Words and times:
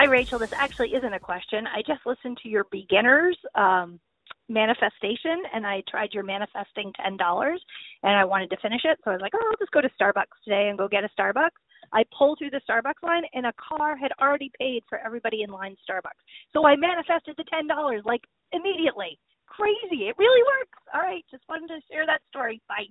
Hi, 0.00 0.06
Rachel. 0.06 0.38
This 0.38 0.54
actually 0.54 0.94
isn't 0.94 1.12
a 1.12 1.20
question. 1.20 1.66
I 1.66 1.82
just 1.86 2.00
listened 2.06 2.38
to 2.42 2.48
your 2.48 2.64
beginners 2.72 3.36
um, 3.54 4.00
manifestation 4.48 5.42
and 5.52 5.66
I 5.66 5.82
tried 5.90 6.14
your 6.14 6.24
manifesting 6.24 6.90
$10 7.06 7.18
and 8.02 8.16
I 8.16 8.24
wanted 8.24 8.48
to 8.48 8.56
finish 8.62 8.80
it. 8.84 8.98
So 9.04 9.10
I 9.10 9.12
was 9.12 9.20
like, 9.20 9.32
oh, 9.34 9.44
I'll 9.44 9.60
just 9.60 9.72
go 9.72 9.82
to 9.82 9.90
Starbucks 10.00 10.40
today 10.42 10.70
and 10.70 10.78
go 10.78 10.88
get 10.88 11.04
a 11.04 11.10
Starbucks. 11.20 11.60
I 11.92 12.04
pulled 12.16 12.38
through 12.38 12.48
the 12.48 12.62
Starbucks 12.66 13.02
line 13.02 13.24
and 13.34 13.44
a 13.44 13.52
car 13.60 13.94
had 13.94 14.12
already 14.18 14.50
paid 14.58 14.84
for 14.88 14.96
everybody 15.04 15.42
in 15.42 15.50
line 15.50 15.76
Starbucks. 15.84 16.24
So 16.54 16.64
I 16.64 16.76
manifested 16.76 17.34
the 17.36 17.44
$10 17.52 18.00
like 18.06 18.22
immediately. 18.52 19.18
Crazy. 19.48 20.08
It 20.08 20.16
really 20.16 20.42
works. 20.44 20.80
All 20.94 21.02
right. 21.02 21.26
Just 21.30 21.44
wanted 21.46 21.66
to 21.68 21.80
share 21.92 22.06
that 22.06 22.22
story. 22.30 22.62
Bye. 22.68 22.88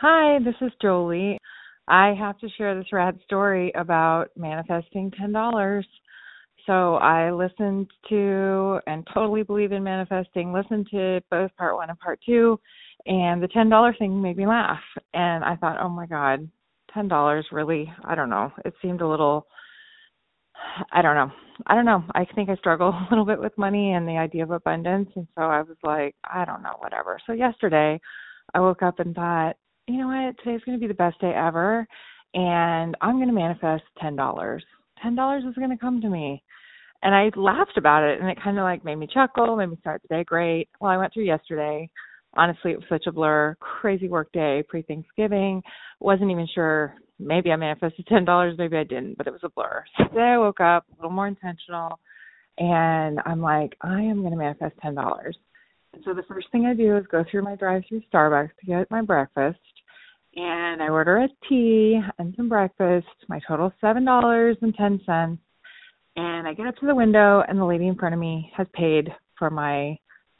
Hi, 0.00 0.38
this 0.44 0.54
is 0.60 0.70
Jolie. 0.80 1.40
I 1.88 2.14
have 2.18 2.38
to 2.38 2.48
share 2.56 2.74
this 2.74 2.92
rad 2.92 3.18
story 3.24 3.72
about 3.74 4.28
manifesting 4.36 5.10
$10. 5.10 5.84
So 6.66 6.94
I 6.94 7.30
listened 7.30 7.90
to 8.08 8.80
and 8.86 9.06
totally 9.12 9.42
believe 9.42 9.72
in 9.72 9.84
manifesting, 9.84 10.52
listened 10.52 10.88
to 10.92 11.20
both 11.30 11.54
part 11.56 11.74
one 11.76 11.90
and 11.90 11.98
part 11.98 12.20
two, 12.24 12.58
and 13.06 13.42
the 13.42 13.48
$10 13.48 13.98
thing 13.98 14.20
made 14.22 14.38
me 14.38 14.46
laugh. 14.46 14.80
And 15.12 15.44
I 15.44 15.56
thought, 15.56 15.78
oh 15.80 15.90
my 15.90 16.06
God, 16.06 16.48
$10 16.96 17.42
really? 17.52 17.92
I 18.04 18.14
don't 18.14 18.30
know. 18.30 18.50
It 18.64 18.72
seemed 18.80 19.02
a 19.02 19.08
little, 19.08 19.46
I 20.90 21.02
don't 21.02 21.16
know. 21.16 21.30
I 21.66 21.74
don't 21.74 21.84
know. 21.84 22.02
I 22.14 22.24
think 22.34 22.48
I 22.48 22.56
struggle 22.56 22.88
a 22.94 23.06
little 23.10 23.26
bit 23.26 23.40
with 23.40 23.56
money 23.58 23.92
and 23.92 24.08
the 24.08 24.16
idea 24.16 24.44
of 24.44 24.50
abundance. 24.50 25.10
And 25.16 25.26
so 25.34 25.42
I 25.42 25.60
was 25.60 25.76
like, 25.82 26.14
I 26.24 26.46
don't 26.46 26.62
know, 26.62 26.76
whatever. 26.78 27.18
So 27.26 27.34
yesterday 27.34 28.00
I 28.54 28.60
woke 28.60 28.82
up 28.82 29.00
and 29.00 29.14
thought, 29.14 29.56
you 29.86 29.98
know 29.98 30.08
what, 30.08 30.36
today's 30.38 30.62
going 30.64 30.78
to 30.78 30.82
be 30.82 30.88
the 30.88 30.94
best 30.94 31.20
day 31.20 31.32
ever, 31.34 31.86
and 32.32 32.96
I'm 33.00 33.16
going 33.16 33.28
to 33.28 33.34
manifest 33.34 33.84
ten 34.00 34.16
dollars. 34.16 34.64
Ten 35.02 35.14
dollars 35.14 35.44
is 35.44 35.54
going 35.56 35.70
to 35.70 35.76
come 35.76 36.00
to 36.00 36.08
me, 36.08 36.42
and 37.02 37.14
I 37.14 37.30
laughed 37.36 37.76
about 37.76 38.02
it, 38.02 38.20
and 38.20 38.30
it 38.30 38.42
kind 38.42 38.58
of 38.58 38.62
like 38.62 38.84
made 38.84 38.96
me 38.96 39.08
chuckle, 39.12 39.56
made 39.56 39.70
me 39.70 39.76
start 39.80 40.02
the 40.02 40.08
day 40.08 40.24
great. 40.24 40.68
Well, 40.80 40.90
I 40.90 40.96
went 40.96 41.12
through 41.12 41.24
yesterday. 41.24 41.90
Honestly, 42.36 42.72
it 42.72 42.78
was 42.78 42.86
such 42.88 43.06
a 43.06 43.12
blur. 43.12 43.56
Crazy 43.60 44.08
work 44.08 44.32
day, 44.32 44.64
pre 44.68 44.82
Thanksgiving. 44.82 45.62
Wasn't 46.00 46.30
even 46.30 46.48
sure. 46.54 46.94
Maybe 47.20 47.52
I 47.52 47.56
manifested 47.56 48.06
ten 48.06 48.24
dollars, 48.24 48.56
maybe 48.58 48.76
I 48.76 48.84
didn't, 48.84 49.18
but 49.18 49.26
it 49.26 49.32
was 49.32 49.44
a 49.44 49.50
blur. 49.50 49.84
So 49.98 50.04
today 50.08 50.32
I 50.34 50.38
woke 50.38 50.60
up 50.60 50.86
a 50.90 50.96
little 50.96 51.10
more 51.10 51.28
intentional, 51.28 52.00
and 52.58 53.20
I'm 53.26 53.42
like, 53.42 53.76
I 53.82 54.00
am 54.00 54.20
going 54.20 54.32
to 54.32 54.38
manifest 54.38 54.76
ten 54.80 54.94
dollars. 54.94 55.36
And 55.92 56.02
so 56.04 56.12
the 56.12 56.24
first 56.24 56.48
thing 56.50 56.66
I 56.66 56.74
do 56.74 56.96
is 56.96 57.04
go 57.10 57.24
through 57.30 57.42
my 57.42 57.54
drive-through 57.54 58.02
Starbucks 58.12 58.50
to 58.58 58.66
get 58.66 58.90
my 58.90 59.02
breakfast 59.02 59.60
and 60.36 60.82
I 60.82 60.88
order 60.88 61.18
a 61.18 61.28
tea 61.48 62.00
and 62.18 62.34
some 62.36 62.48
breakfast. 62.48 63.06
My 63.28 63.40
total 63.46 63.72
seven 63.80 64.04
dollars 64.04 64.56
and 64.62 64.74
ten 64.74 65.00
cents. 65.06 65.40
And 66.16 66.46
I 66.46 66.54
get 66.54 66.66
up 66.66 66.76
to 66.76 66.86
the 66.86 66.94
window, 66.94 67.42
and 67.48 67.58
the 67.58 67.64
lady 67.64 67.88
in 67.88 67.96
front 67.96 68.14
of 68.14 68.20
me 68.20 68.50
has 68.56 68.66
paid 68.72 69.12
for 69.36 69.50
my 69.50 69.98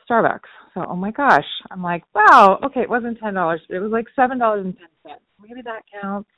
Starbucks. 0.08 0.40
So, 0.74 0.84
oh 0.88 0.96
my 0.96 1.10
gosh, 1.10 1.46
I'm 1.70 1.82
like, 1.82 2.04
wow, 2.14 2.60
okay, 2.64 2.80
it 2.80 2.90
wasn't 2.90 3.18
ten 3.18 3.34
dollars. 3.34 3.60
It 3.68 3.78
was 3.78 3.90
like 3.90 4.06
seven 4.14 4.38
dollars 4.38 4.64
and 4.64 4.76
ten 4.76 4.88
cents. 5.06 5.22
Maybe 5.40 5.62
that 5.62 5.82
counts. 6.00 6.28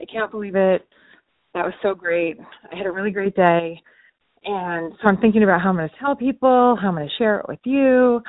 I 0.00 0.04
can't 0.06 0.30
believe 0.30 0.56
it. 0.56 0.86
That 1.54 1.64
was 1.64 1.74
so 1.82 1.94
great. 1.94 2.38
I 2.72 2.76
had 2.76 2.86
a 2.86 2.90
really 2.90 3.10
great 3.10 3.36
day. 3.36 3.80
And 4.44 4.92
so 5.00 5.08
I'm 5.08 5.18
thinking 5.18 5.42
about 5.42 5.60
how 5.60 5.70
I'm 5.70 5.76
going 5.76 5.88
to 5.88 5.94
tell 6.00 6.16
people, 6.16 6.76
how 6.80 6.88
I'm 6.88 6.94
going 6.94 7.08
to 7.08 7.14
share 7.16 7.38
it 7.38 7.48
with 7.48 7.60
you. 7.64 8.20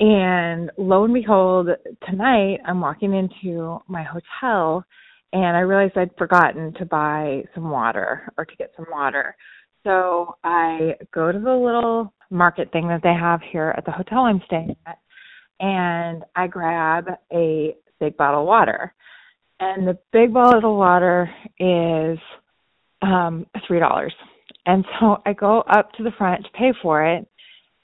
And 0.00 0.70
lo 0.78 1.04
and 1.04 1.14
behold, 1.14 1.68
tonight 2.08 2.58
I'm 2.66 2.80
walking 2.80 3.14
into 3.14 3.78
my 3.86 4.02
hotel 4.02 4.84
and 5.32 5.56
I 5.56 5.60
realized 5.60 5.96
I'd 5.96 6.16
forgotten 6.18 6.74
to 6.78 6.84
buy 6.86 7.44
some 7.54 7.70
water 7.70 8.32
or 8.36 8.44
to 8.44 8.56
get 8.56 8.72
some 8.76 8.86
water. 8.90 9.36
So 9.84 10.36
I 10.42 10.94
go 11.14 11.30
to 11.30 11.38
the 11.38 11.54
little 11.54 12.12
market 12.30 12.72
thing 12.72 12.88
that 12.88 13.02
they 13.02 13.14
have 13.14 13.40
here 13.52 13.74
at 13.76 13.84
the 13.84 13.92
hotel 13.92 14.20
I'm 14.20 14.42
staying 14.46 14.74
at 14.86 14.98
and 15.60 16.24
I 16.34 16.46
grab 16.46 17.06
a 17.32 17.76
big 18.00 18.16
bottle 18.16 18.40
of 18.40 18.46
water. 18.46 18.94
And 19.60 19.86
the 19.86 19.98
big 20.12 20.32
bottle 20.32 20.72
of 20.72 20.76
water 20.76 21.30
is 21.58 22.18
um 23.02 23.46
three 23.66 23.78
dollars. 23.78 24.14
And 24.66 24.84
so 25.00 25.18
I 25.26 25.32
go 25.32 25.60
up 25.62 25.92
to 25.92 26.02
the 26.02 26.12
front 26.18 26.44
to 26.44 26.50
pay 26.52 26.72
for 26.82 27.04
it, 27.04 27.26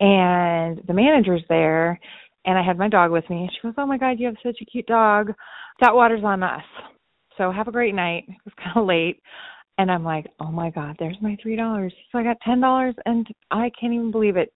and 0.01 0.81
the 0.87 0.93
manager's 0.95 1.43
there, 1.49 1.99
and 2.45 2.59
I 2.59 2.63
had 2.63 2.79
my 2.79 2.89
dog 2.89 3.11
with 3.11 3.29
me. 3.31 3.49
She 3.53 3.61
goes, 3.63 3.75
"Oh 3.79 3.87
my 3.87 3.99
God, 3.99 4.19
you 4.19 4.27
have 4.27 4.37
such 4.43 4.59
a 4.61 4.65
cute 4.65 4.87
dog. 4.87 5.33
That 5.81 5.95
water's 5.95 6.25
on 6.25 6.43
us. 6.43 6.65
So 7.37 7.51
have 7.51 7.69
a 7.69 7.73
great 7.73 7.95
night." 7.95 8.25
It 8.29 8.37
was 8.45 8.55
kind 8.63 8.77
of 8.77 8.87
late, 8.87 9.21
and 9.79 9.91
I'm 9.91 10.05
like, 10.05 10.27
"Oh 10.41 10.51
my 10.53 10.71
God, 10.71 10.97
there's 10.99 11.21
my 11.21 11.37
three 11.43 11.57
dollars." 11.57 11.95
So 12.13 12.19
I 12.19 12.23
got 12.23 12.41
ten 12.43 12.61
dollars, 12.61 12.95
and 13.07 13.27
I 13.51 13.71
can't 13.79 13.95
even 13.95 14.11
believe 14.11 14.37
it. 14.37 14.53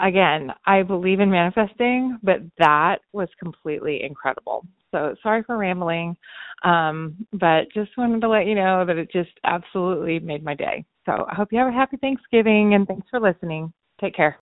Again, 0.00 0.52
I 0.66 0.82
believe 0.82 1.20
in 1.20 1.30
manifesting, 1.30 2.18
but 2.22 2.38
that 2.58 3.00
was 3.12 3.28
completely 3.38 4.02
incredible. 4.02 4.66
So 4.90 5.14
sorry 5.22 5.42
for 5.42 5.56
rambling, 5.56 6.16
um, 6.64 7.26
but 7.32 7.72
just 7.72 7.96
wanted 7.96 8.20
to 8.20 8.28
let 8.28 8.46
you 8.46 8.54
know 8.54 8.84
that 8.84 8.98
it 8.98 9.10
just 9.10 9.30
absolutely 9.44 10.18
made 10.18 10.44
my 10.44 10.54
day. 10.54 10.84
So 11.06 11.26
I 11.30 11.34
hope 11.34 11.48
you 11.52 11.58
have 11.58 11.68
a 11.68 11.72
happy 11.72 11.96
Thanksgiving 11.96 12.74
and 12.74 12.86
thanks 12.86 13.06
for 13.10 13.20
listening. 13.20 13.72
Take 14.00 14.14
care. 14.14 14.38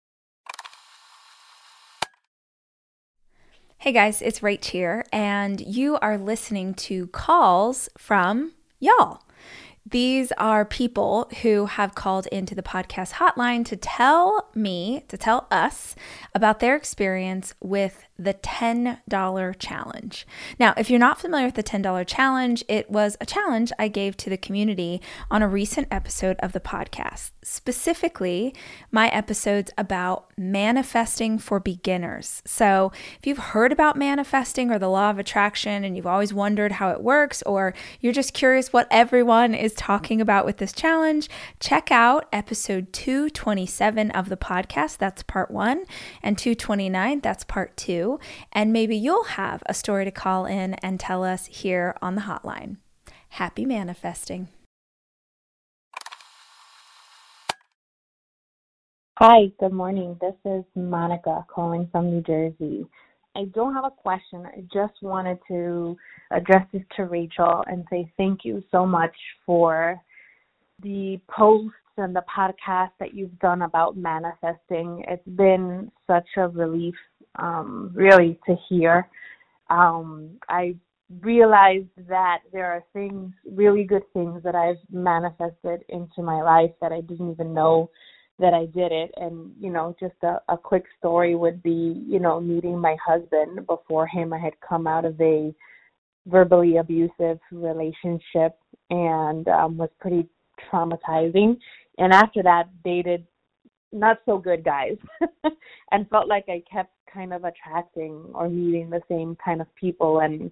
Hey 3.78 3.91
guys, 3.91 4.22
it's 4.22 4.39
Rach 4.39 4.66
here, 4.66 5.05
and 5.13 5.61
you 5.61 5.97
are 6.01 6.17
listening 6.17 6.73
to 6.75 7.05
calls 7.07 7.88
from 8.00 8.53
y'all. 8.79 9.22
These 9.88 10.31
are 10.40 10.66
people 10.66 11.29
who 11.44 11.68
have 11.68 11.94
called 11.94 12.25
into 12.28 12.56
the 12.56 12.63
podcast 12.63 13.13
hotline 13.13 13.63
to 13.66 13.75
tell 13.75 14.50
me, 14.56 15.06
to 15.09 15.18
tell 15.18 15.46
us 15.51 15.96
about 16.34 16.59
their 16.59 16.75
experience 16.75 17.53
with 17.62 18.03
the 18.18 18.34
$10 18.34 19.59
challenge. 19.59 20.25
Now, 20.59 20.73
if 20.75 20.90
you're 20.90 21.00
not 21.00 21.22
familiar 21.22 21.46
with 21.46 21.56
the 21.56 21.63
$10 21.63 22.07
challenge, 22.07 22.63
it 22.68 22.90
was 22.90 23.16
a 23.22 23.28
challenge 23.28 23.72
I 23.78 23.88
gave 23.88 24.18
to 24.18 24.29
the 24.31 24.38
community 24.38 25.01
on 25.29 25.44
a 25.44 25.47
recent 25.47 25.88
episode 25.91 26.38
of 26.40 26.53
the 26.53 26.59
podcast, 26.59 27.29
specifically 27.45 28.53
my 28.91 29.07
episodes 29.09 29.72
about 29.78 30.31
manifesting 30.38 31.37
for 31.37 31.59
beginners. 31.59 32.41
So, 32.46 32.91
if 33.19 33.28
you've 33.28 33.37
heard 33.37 33.72
about 33.72 33.97
manifesting 33.97 34.72
or 34.72 34.79
the 34.79 34.90
law 34.90 35.09
of 35.09 35.19
attraction 35.19 35.84
and 35.84 35.96
you've 35.96 36.08
always 36.08 36.34
wondered 36.34 36.73
how 36.73 36.90
it 36.90 37.02
works, 37.02 37.41
or 37.43 37.73
you're 38.02 38.14
just 38.14 38.34
curious 38.34 38.73
what 38.73 38.87
everyone 38.91 39.53
is 39.53 39.73
talking 39.73 40.19
about 40.19 40.46
with 40.46 40.58
this 40.58 40.73
challenge, 40.73 41.29
check 41.59 41.91
out 41.91 42.28
episode 42.34 42.91
227 42.93 44.11
of 44.11 44.29
the 44.29 44.37
podcast. 44.37 44.97
That's 44.97 45.23
part 45.23 45.52
one, 45.52 45.85
and 46.22 46.37
229, 46.37 47.19
that's 47.22 47.43
part 47.43 47.78
two 47.78 48.19
and 48.52 48.73
maybe 48.73 48.96
you'll 48.96 49.23
have 49.23 49.61
a 49.66 49.73
story 49.73 50.05
to 50.05 50.11
call 50.11 50.46
in 50.46 50.73
and 50.75 50.99
tell 50.99 51.23
us 51.23 51.46
here 51.47 51.96
on 52.02 52.16
the 52.16 52.22
hotline. 52.22 52.78
Happy 53.29 53.66
manifesting. 53.66 54.47
Hi, 59.20 59.46
good 59.62 59.72
morning. 59.72 60.17
This 60.20 60.35
is 60.44 60.66
Monica 60.76 61.46
calling 61.47 61.88
from 61.90 62.12
New 62.12 62.22
Jersey. 62.22 62.85
I 63.34 63.46
don't 63.53 63.73
have 63.73 63.85
a 63.85 63.90
question. 63.90 64.46
I 64.46 64.59
just 64.73 65.02
wanted 65.02 65.40
to 65.47 65.96
address 66.32 66.67
this 66.73 66.82
to 66.97 67.06
Rachel 67.06 67.64
and 67.67 67.85
say 67.90 68.12
thank 68.17 68.44
you 68.44 68.62
so 68.72 68.85
much 68.85 69.16
for 69.46 69.97
the 70.84 71.17
posts 71.29 71.78
and 71.96 72.14
the 72.14 72.23
podcast 72.23 72.90
that 73.00 73.14
you've 73.14 73.40
done 73.40 73.62
about 73.62 73.96
manifesting. 73.96 75.06
It's 75.08 75.26
been 75.26 75.90
such 76.08 76.28
a 76.35 76.50
relief, 76.50 76.96
um, 77.38 77.91
really, 77.94 78.38
to 78.47 78.58
hear. 78.67 79.08
Um, 79.70 80.32
I 80.50 80.76
realized 81.22 81.88
that 82.09 82.40
there 82.52 82.66
are 82.66 82.84
things, 82.91 83.32
really 83.50 83.85
good 83.85 84.03
things 84.12 84.44
that 84.44 84.56
I've 84.56 84.76
manifested 84.91 85.85
into 85.88 86.22
my 86.22 86.41
life 86.41 86.72
that 86.82 86.91
I 86.91 87.00
didn't 87.00 87.32
even 87.32 87.53
know 87.53 87.90
that 88.40 88.53
I 88.53 88.66
did 88.66 88.91
it. 88.91 89.11
And, 89.17 89.52
you 89.59 89.72
know, 89.72 89.96
just 89.99 90.16
a, 90.23 90.41
a 90.49 90.58
quick 90.58 90.85
story 90.99 91.35
would 91.35 91.64
be, 91.64 92.03
you 92.08 92.20
know, 92.20 92.40
meeting 92.40 92.79
my 92.79 92.96
husband. 93.05 93.66
Before 93.67 94.08
him, 94.08 94.34
I 94.34 94.40
had 94.40 94.53
come 94.67 94.87
out 94.87 95.05
of 95.05 95.20
a 95.22 95.53
verbally 96.28 96.78
abusive 96.78 97.40
relationship 97.52 98.58
and 98.90 99.47
um, 99.47 99.78
was 99.78 99.90
pretty 99.99 100.28
traumatizing. 100.72 101.58
And 101.97 102.14
after 102.14 102.43
that, 102.43 102.70
dated 102.84 103.26
not 103.93 104.17
so 104.26 104.38
good 104.38 104.64
guys 104.64 104.97
and 105.91 106.09
felt 106.09 106.28
like 106.28 106.46
I 106.49 106.61
kept 106.72 106.91
kind 107.11 107.34
of 107.34 107.46
attracting 107.46 108.26
or 108.34 108.49
meeting 108.49 108.90
the 108.90 109.02
same 109.09 109.38
kind 109.43 109.61
of 109.61 109.73
people 109.76 110.20
and 110.20 110.52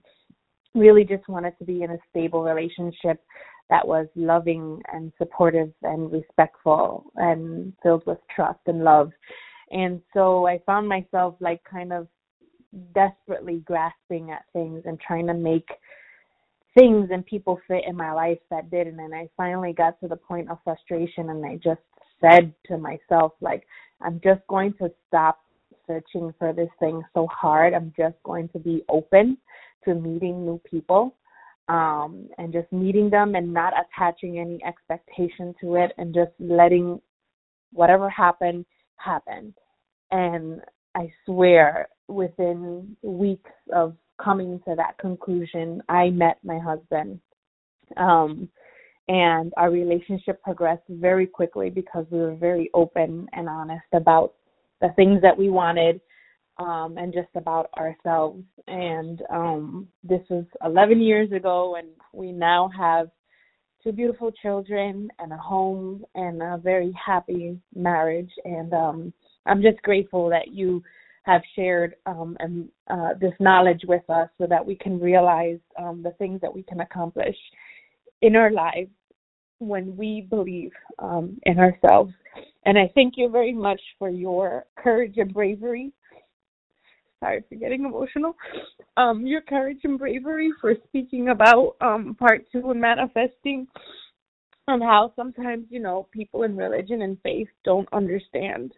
really 0.73 1.03
just 1.03 1.27
wanted 1.27 1.57
to 1.59 1.65
be 1.65 1.83
in 1.83 1.91
a 1.91 1.97
stable 2.09 2.43
relationship 2.43 3.21
that 3.69 3.87
was 3.87 4.07
loving 4.15 4.81
and 4.91 5.11
supportive 5.17 5.71
and 5.83 6.11
respectful 6.11 7.05
and 7.15 7.73
filled 7.81 8.05
with 8.05 8.19
trust 8.35 8.59
and 8.67 8.83
love. 8.83 9.11
And 9.71 10.01
so 10.13 10.47
I 10.47 10.59
found 10.65 10.87
myself 10.87 11.35
like 11.39 11.61
kind 11.63 11.91
of 11.91 12.07
desperately 12.93 13.63
grasping 13.65 14.31
at 14.31 14.45
things 14.51 14.83
and 14.85 14.99
trying 14.99 15.27
to 15.27 15.33
make 15.33 15.67
things 16.77 17.09
and 17.11 17.25
people 17.25 17.59
fit 17.67 17.83
in 17.87 17.95
my 17.95 18.11
life 18.11 18.39
that 18.49 18.69
didn't. 18.71 18.99
And 18.99 19.13
I 19.13 19.29
finally 19.37 19.73
got 19.73 19.99
to 20.01 20.07
the 20.07 20.15
point 20.15 20.49
of 20.49 20.57
frustration 20.63 21.29
and 21.29 21.45
I 21.45 21.55
just 21.55 21.81
said 22.21 22.53
to 22.67 22.77
myself, 22.77 23.33
like, 23.41 23.65
I'm 24.01 24.19
just 24.23 24.41
going 24.47 24.73
to 24.79 24.91
stop 25.07 25.39
searching 25.87 26.33
for 26.39 26.53
this 26.53 26.69
thing 26.79 27.01
so 27.13 27.27
hard. 27.27 27.73
I'm 27.73 27.93
just 27.97 28.15
going 28.23 28.49
to 28.49 28.59
be 28.59 28.83
open 28.89 29.37
to 29.85 29.95
meeting 29.95 30.45
new 30.45 30.59
people 30.69 31.15
um, 31.69 32.27
and 32.37 32.51
just 32.51 32.71
meeting 32.71 33.09
them 33.09 33.35
and 33.35 33.53
not 33.53 33.73
attaching 33.73 34.39
any 34.39 34.59
expectation 34.65 35.53
to 35.61 35.75
it 35.75 35.91
and 35.97 36.13
just 36.13 36.31
letting 36.39 37.01
whatever 37.71 38.09
happened 38.09 38.65
happen. 38.97 39.53
And 40.11 40.61
I 40.95 41.11
swear, 41.25 41.87
within 42.07 42.95
weeks 43.01 43.51
of 43.73 43.95
coming 44.21 44.59
to 44.67 44.75
that 44.75 44.97
conclusion, 44.99 45.81
I 45.89 46.09
met 46.09 46.37
my 46.43 46.59
husband. 46.59 47.19
Um, 47.97 48.49
and 49.07 49.51
our 49.57 49.69
relationship 49.69 50.41
progressed 50.41 50.83
very 50.87 51.27
quickly 51.27 51.69
because 51.69 52.05
we 52.09 52.19
were 52.19 52.35
very 52.35 52.69
open 52.73 53.27
and 53.33 53.49
honest 53.49 53.85
about 53.93 54.33
the 54.81 54.89
things 54.95 55.21
that 55.21 55.37
we 55.37 55.49
wanted 55.49 55.99
um, 56.57 56.97
and 56.97 57.13
just 57.13 57.29
about 57.35 57.69
ourselves. 57.77 58.43
And 58.67 59.21
um, 59.31 59.87
this 60.03 60.21
was 60.29 60.45
11 60.63 61.01
years 61.01 61.31
ago, 61.31 61.75
and 61.75 61.87
we 62.13 62.31
now 62.31 62.69
have 62.77 63.09
two 63.83 63.91
beautiful 63.91 64.31
children 64.31 65.09
and 65.19 65.33
a 65.33 65.37
home 65.37 66.05
and 66.15 66.41
a 66.41 66.57
very 66.57 66.93
happy 67.05 67.59
marriage. 67.75 68.31
And 68.45 68.73
um, 68.73 69.13
I'm 69.45 69.61
just 69.61 69.81
grateful 69.81 70.29
that 70.29 70.49
you 70.49 70.81
have 71.23 71.41
shared 71.55 71.95
um, 72.05 72.35
and 72.39 72.69
uh, 72.89 73.09
this 73.19 73.33
knowledge 73.39 73.81
with 73.87 74.07
us 74.09 74.29
so 74.37 74.45
that 74.47 74.65
we 74.65 74.75
can 74.75 74.99
realize 74.99 75.59
um, 75.77 76.03
the 76.03 76.11
things 76.11 76.41
that 76.41 76.53
we 76.53 76.63
can 76.63 76.81
accomplish 76.81 77.35
in 78.21 78.35
our 78.35 78.51
lives 78.51 78.91
when 79.59 79.95
we 79.95 80.27
believe 80.29 80.71
um, 80.99 81.39
in 81.43 81.59
ourselves. 81.59 82.13
And 82.65 82.77
I 82.77 82.91
thank 82.95 83.13
you 83.17 83.29
very 83.29 83.53
much 83.53 83.81
for 83.99 84.09
your 84.09 84.65
courage 84.77 85.15
and 85.17 85.33
bravery 85.33 85.91
sorry 87.23 87.43
for 87.47 87.55
getting 87.55 87.85
emotional. 87.85 88.35
Um, 88.97 89.25
your 89.25 89.41
courage 89.41 89.79
and 89.83 89.97
bravery 89.97 90.51
for 90.59 90.73
speaking 90.87 91.29
about 91.29 91.75
um, 91.81 92.15
part 92.19 92.45
two 92.51 92.71
and 92.71 92.81
manifesting 92.81 93.67
and 94.67 94.83
how 94.83 95.13
sometimes, 95.15 95.65
you 95.69 95.79
know, 95.79 96.07
people 96.11 96.43
in 96.43 96.55
religion 96.55 97.01
and 97.01 97.17
faith 97.23 97.47
don't 97.63 97.87
understand 97.93 98.73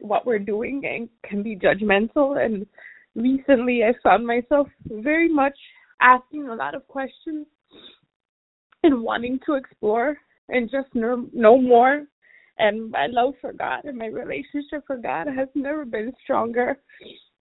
what 0.00 0.26
we're 0.26 0.38
doing 0.38 0.82
and 0.84 1.08
can 1.28 1.42
be 1.42 1.56
judgmental. 1.56 2.44
And 2.44 2.66
recently 3.14 3.82
I 3.84 3.92
found 4.02 4.26
myself 4.26 4.68
very 4.86 5.28
much 5.28 5.58
asking 6.00 6.48
a 6.48 6.54
lot 6.54 6.74
of 6.74 6.86
questions 6.88 7.46
and 8.82 9.02
wanting 9.02 9.40
to 9.46 9.54
explore 9.54 10.16
and 10.50 10.70
just 10.70 10.94
know, 10.94 11.26
know 11.32 11.60
more. 11.60 12.04
And 12.58 12.90
my 12.90 13.06
love 13.06 13.34
for 13.40 13.52
God 13.52 13.84
and 13.84 13.96
my 13.96 14.06
relationship 14.06 14.84
for 14.86 14.96
God 14.96 15.26
has 15.28 15.48
never 15.54 15.84
been 15.84 16.12
stronger. 16.22 16.76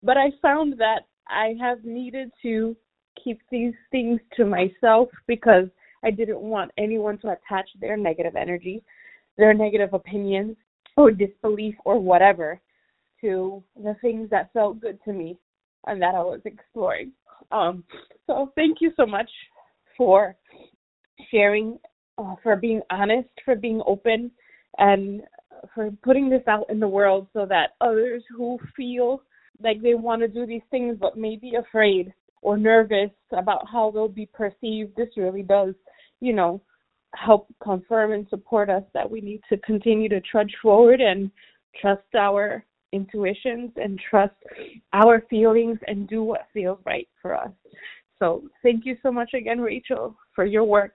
But 0.03 0.17
I 0.17 0.31
found 0.41 0.79
that 0.79 1.01
I 1.27 1.55
have 1.59 1.83
needed 1.83 2.31
to 2.43 2.75
keep 3.21 3.41
these 3.51 3.73
things 3.91 4.19
to 4.35 4.45
myself 4.45 5.09
because 5.27 5.67
I 6.03 6.11
didn't 6.11 6.39
want 6.39 6.71
anyone 6.77 7.17
to 7.19 7.29
attach 7.29 7.69
their 7.79 7.97
negative 7.97 8.35
energy, 8.35 8.83
their 9.37 9.53
negative 9.53 9.93
opinions, 9.93 10.55
or 10.95 11.11
disbelief, 11.11 11.75
or 11.85 11.99
whatever 11.99 12.59
to 13.21 13.63
the 13.75 13.95
things 14.01 14.29
that 14.29 14.53
felt 14.53 14.79
good 14.79 14.99
to 15.05 15.13
me 15.13 15.37
and 15.85 16.01
that 16.01 16.15
I 16.15 16.19
was 16.19 16.41
exploring. 16.45 17.11
Um, 17.51 17.83
so 18.25 18.51
thank 18.55 18.77
you 18.81 18.91
so 18.95 19.05
much 19.05 19.29
for 19.95 20.35
sharing, 21.31 21.79
uh, 22.17 22.35
for 22.43 22.55
being 22.55 22.81
honest, 22.91 23.29
for 23.43 23.55
being 23.55 23.81
open, 23.85 24.31
and 24.77 25.21
for 25.73 25.91
putting 26.03 26.29
this 26.29 26.43
out 26.47 26.69
in 26.69 26.79
the 26.79 26.87
world 26.87 27.27
so 27.33 27.45
that 27.47 27.71
others 27.81 28.23
who 28.35 28.59
feel 28.75 29.21
like 29.61 29.81
they 29.81 29.93
want 29.93 30.21
to 30.21 30.27
do 30.27 30.45
these 30.45 30.61
things 30.71 30.97
but 30.99 31.17
may 31.17 31.35
be 31.35 31.55
afraid 31.55 32.13
or 32.41 32.57
nervous 32.57 33.11
about 33.31 33.65
how 33.71 33.91
they'll 33.91 34.07
be 34.07 34.27
perceived, 34.27 34.95
this 34.95 35.09
really 35.17 35.43
does, 35.43 35.73
you 36.21 36.33
know, 36.33 36.61
help 37.15 37.47
confirm 37.61 38.11
and 38.11 38.27
support 38.29 38.69
us 38.69 38.83
that 38.93 39.09
we 39.09 39.21
need 39.21 39.41
to 39.49 39.57
continue 39.59 40.09
to 40.09 40.21
trudge 40.21 40.53
forward 40.61 41.01
and 41.01 41.31
trust 41.81 42.03
our 42.17 42.63
intuitions 42.93 43.71
and 43.75 43.99
trust 44.09 44.35
our 44.93 45.23
feelings 45.29 45.77
and 45.87 46.07
do 46.07 46.23
what 46.23 46.47
feels 46.53 46.79
right 46.85 47.07
for 47.21 47.35
us. 47.35 47.51
So 48.19 48.43
thank 48.63 48.85
you 48.85 48.97
so 49.03 49.11
much 49.11 49.33
again, 49.33 49.59
Rachel, 49.59 50.15
for 50.33 50.45
your 50.45 50.63
work. 50.63 50.93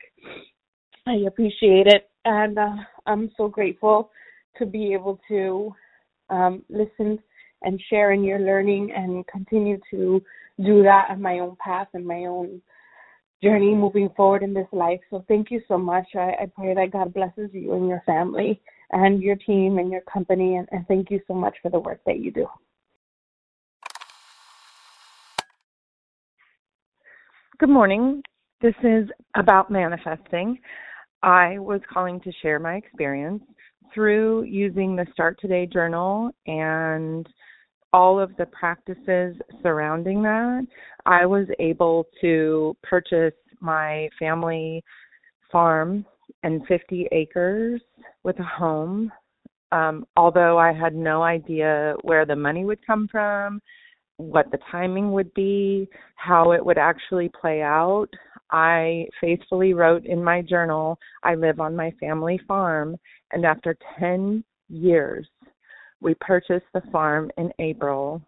I 1.07 1.25
appreciate 1.27 1.87
it, 1.87 2.09
and 2.25 2.59
uh, 2.59 2.77
I'm 3.07 3.31
so 3.37 3.49
grateful 3.49 4.11
to 4.59 4.67
be 4.67 4.93
able 4.93 5.21
to 5.29 5.75
um, 6.31 6.65
listen 6.69 7.19
and 7.65 7.83
share 7.89 8.13
in 8.13 8.25
your 8.25 8.39
learning 8.39 8.93
and 8.95 9.27
continue 9.27 9.79
to 9.91 10.23
do 10.65 10.83
that 10.83 11.07
on 11.11 11.21
my 11.21 11.39
own 11.39 11.57
path 11.65 11.89
and 11.95 12.07
my 12.07 12.25
own 12.25 12.61
journey 13.43 13.75
moving 13.75 14.09
forward 14.17 14.43
in 14.43 14.55
this 14.55 14.69
life. 14.73 15.01
So 15.11 15.25
thank 15.27 15.51
you 15.51 15.61
so 15.67 15.77
much. 15.77 16.07
I, 16.15 16.33
I 16.43 16.51
pray 16.55 16.75
that 16.75 16.93
God 16.93 17.13
blesses 17.13 17.51
you 17.53 17.75
and 17.75 17.89
your 17.89 18.03
family 18.07 18.61
and 18.93 19.23
your 19.23 19.37
team 19.37 19.79
and 19.79 19.91
your 19.91 20.03
company 20.03 20.57
and, 20.57 20.69
and 20.71 20.87
thank 20.87 21.11
you 21.11 21.21
so 21.27 21.35
much 21.35 21.57
for 21.63 21.71
the 21.71 21.81
work 21.81 22.01
that 22.07 22.21
you 22.21 22.31
do. 22.31 22.47
Good 27.59 27.71
morning. 27.71 28.23
This 28.61 28.75
is 28.83 29.09
about 29.37 29.71
manifesting. 29.71 30.59
I 31.23 31.59
was 31.59 31.81
calling 31.93 32.21
to 32.21 32.33
share 32.43 32.59
my 32.59 32.75
experience 32.75 33.43
through 33.95 34.45
using 34.45 34.97
the 34.97 35.07
Start 35.13 35.39
Today 35.41 35.67
journal 35.67 36.31
and 36.47 37.27
all 37.93 38.19
of 38.19 38.35
the 38.37 38.47
practices 38.47 39.37
surrounding 39.63 40.23
that, 40.23 40.67
I 41.07 41.27
was 41.27 41.47
able 41.59 42.07
to 42.21 42.77
purchase 42.83 43.35
my 43.61 44.09
family 44.19 44.83
farm 45.51 46.05
and 46.43 46.67
50 46.67 47.09
acres 47.13 47.81
with 48.25 48.39
a 48.41 48.45
home. 48.45 49.13
Um, 49.71 50.07
although 50.17 50.59
I 50.59 50.73
had 50.73 50.95
no 50.95 51.23
idea 51.23 51.95
where 52.03 52.27
the 52.27 52.37
money 52.37 52.65
would 52.65 52.85
come 52.87 53.09
from, 53.11 53.61
what 54.17 54.51
the 54.51 54.59
timing 54.71 55.13
would 55.13 55.33
be, 55.35 55.89
how 56.17 56.53
it 56.53 56.65
would 56.65 56.79
actually 56.79 57.31
play 57.41 57.63
out, 57.63 58.09
I 58.51 59.07
faithfully 59.21 59.73
wrote 59.73 60.05
in 60.05 60.23
my 60.23 60.43
journal, 60.43 60.99
I 61.23 61.35
live 61.35 61.59
on 61.59 61.75
my 61.75 61.91
family 61.99 62.39
farm. 62.47 62.97
And 63.33 63.47
after 63.47 63.77
10 63.99 64.45
years, 64.69 65.27
we 66.03 66.15
purchased 66.15 66.67
the 66.75 66.83
farm 66.91 67.31
in 67.39 67.53
April, 67.61 68.21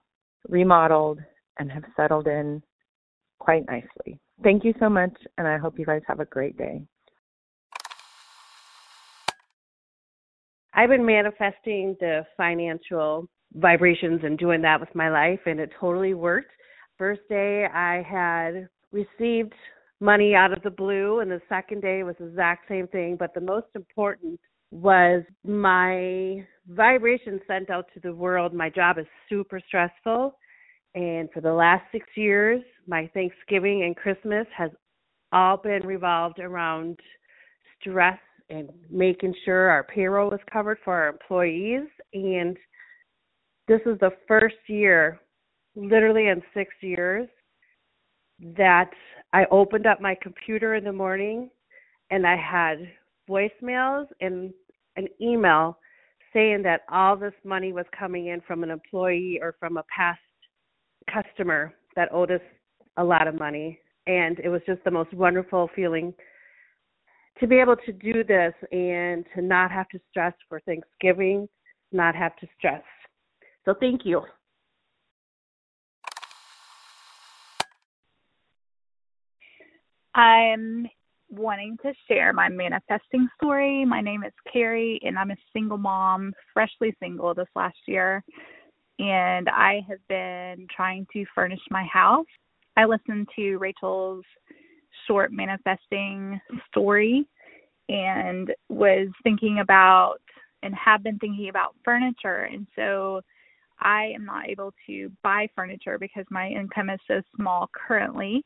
remodeled, 0.48 1.18
and 1.58 1.70
have 1.70 1.84
settled 1.96 2.28
in 2.28 2.62
quite 3.40 3.66
nicely. 3.66 4.18
Thank 4.42 4.64
you 4.64 4.72
so 4.78 4.88
much, 4.88 5.12
and 5.36 5.46
I 5.46 5.58
hope 5.58 5.78
you 5.78 5.84
guys 5.84 6.02
have 6.06 6.20
a 6.20 6.24
great 6.24 6.56
day. 6.56 6.82
I've 10.72 10.88
been 10.88 11.04
manifesting 11.04 11.96
the 12.00 12.24
financial 12.36 13.28
vibrations 13.54 14.20
and 14.24 14.38
doing 14.38 14.62
that 14.62 14.80
with 14.80 14.92
my 14.94 15.08
life, 15.08 15.40
and 15.46 15.60
it 15.60 15.70
totally 15.78 16.14
worked. 16.14 16.50
First 16.96 17.22
day, 17.28 17.66
I 17.72 18.02
had 18.02 18.68
received 18.92 19.52
money 20.00 20.34
out 20.34 20.52
of 20.52 20.62
the 20.62 20.70
blue, 20.70 21.20
and 21.20 21.30
the 21.30 21.40
second 21.48 21.82
day 21.82 22.02
was 22.02 22.16
the 22.18 22.26
exact 22.26 22.68
same 22.68 22.88
thing. 22.88 23.16
But 23.16 23.34
the 23.34 23.40
most 23.40 23.68
important 23.74 24.40
was 24.74 25.22
my 25.44 26.44
vibration 26.68 27.40
sent 27.46 27.70
out 27.70 27.86
to 27.94 28.00
the 28.00 28.12
world. 28.12 28.52
My 28.52 28.68
job 28.68 28.98
is 28.98 29.06
super 29.28 29.60
stressful. 29.68 30.36
And 30.96 31.28
for 31.32 31.40
the 31.40 31.52
last 31.52 31.84
six 31.92 32.06
years, 32.16 32.60
my 32.86 33.08
Thanksgiving 33.14 33.84
and 33.84 33.96
Christmas 33.96 34.46
has 34.56 34.70
all 35.32 35.56
been 35.56 35.86
revolved 35.86 36.40
around 36.40 36.98
stress 37.80 38.18
and 38.50 38.68
making 38.90 39.34
sure 39.44 39.70
our 39.70 39.84
payroll 39.84 40.34
is 40.34 40.40
covered 40.52 40.78
for 40.84 40.94
our 40.94 41.08
employees. 41.08 41.86
And 42.12 42.56
this 43.68 43.80
is 43.86 43.98
the 44.00 44.10
first 44.26 44.56
year, 44.66 45.20
literally 45.76 46.28
in 46.28 46.42
six 46.52 46.72
years, 46.80 47.28
that 48.56 48.90
I 49.32 49.44
opened 49.52 49.86
up 49.86 50.00
my 50.00 50.16
computer 50.20 50.74
in 50.74 50.82
the 50.82 50.92
morning 50.92 51.48
and 52.10 52.26
I 52.26 52.36
had 52.36 52.88
voicemails 53.28 54.06
and 54.20 54.52
an 54.96 55.08
email 55.20 55.78
saying 56.32 56.62
that 56.62 56.82
all 56.90 57.16
this 57.16 57.34
money 57.44 57.72
was 57.72 57.86
coming 57.96 58.28
in 58.28 58.40
from 58.40 58.62
an 58.62 58.70
employee 58.70 59.38
or 59.40 59.54
from 59.58 59.76
a 59.76 59.84
past 59.94 60.20
customer 61.12 61.72
that 61.96 62.12
owed 62.12 62.30
us 62.30 62.40
a 62.96 63.04
lot 63.04 63.28
of 63.28 63.38
money. 63.38 63.78
And 64.06 64.38
it 64.40 64.48
was 64.48 64.60
just 64.66 64.82
the 64.84 64.90
most 64.90 65.12
wonderful 65.14 65.70
feeling 65.74 66.12
to 67.40 67.46
be 67.46 67.58
able 67.58 67.76
to 67.76 67.92
do 67.92 68.24
this 68.24 68.52
and 68.70 69.24
to 69.34 69.42
not 69.42 69.70
have 69.70 69.88
to 69.88 69.98
stress 70.10 70.34
for 70.48 70.60
Thanksgiving, 70.60 71.48
not 71.92 72.14
have 72.14 72.36
to 72.36 72.46
stress. 72.58 72.82
So 73.64 73.74
thank 73.78 74.02
you. 74.04 74.22
I'm 80.14 80.86
wanting 81.30 81.76
to 81.82 81.92
share 82.08 82.32
my 82.32 82.48
manifesting 82.48 83.28
story. 83.36 83.84
My 83.84 84.00
name 84.00 84.24
is 84.24 84.32
Carrie, 84.52 85.00
and 85.02 85.18
I'm 85.18 85.30
a 85.30 85.36
single 85.52 85.78
mom, 85.78 86.32
freshly 86.52 86.94
single 87.00 87.34
this 87.34 87.48
last 87.56 87.76
year. 87.86 88.22
And 88.98 89.48
I 89.48 89.80
have 89.88 90.06
been 90.08 90.66
trying 90.74 91.06
to 91.12 91.24
furnish 91.34 91.60
my 91.70 91.84
house. 91.84 92.26
I 92.76 92.84
listened 92.84 93.28
to 93.36 93.56
Rachel's 93.56 94.24
short 95.06 95.32
manifesting 95.32 96.40
story 96.68 97.26
and 97.88 98.52
was 98.68 99.08
thinking 99.22 99.58
about 99.60 100.18
and 100.62 100.74
have 100.74 101.02
been 101.02 101.18
thinking 101.18 101.48
about 101.48 101.74
furniture. 101.84 102.48
And 102.50 102.66
so 102.74 103.20
I 103.80 104.12
am 104.14 104.24
not 104.24 104.48
able 104.48 104.72
to 104.86 105.10
buy 105.22 105.48
furniture 105.54 105.98
because 105.98 106.24
my 106.30 106.48
income 106.48 106.90
is 106.90 107.00
so 107.06 107.20
small 107.36 107.68
currently 107.86 108.44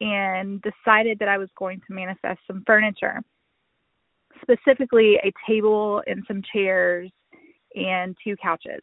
and 0.00 0.62
decided 0.62 1.18
that 1.18 1.28
I 1.28 1.38
was 1.38 1.48
going 1.58 1.80
to 1.86 1.94
manifest 1.94 2.40
some 2.46 2.62
furniture, 2.66 3.20
specifically 4.42 5.16
a 5.16 5.32
table 5.48 6.02
and 6.06 6.24
some 6.28 6.42
chairs 6.52 7.10
and 7.74 8.16
two 8.22 8.36
couches. 8.36 8.82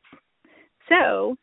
So, 0.90 1.38